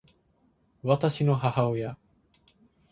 [0.81, 1.95] 私の母親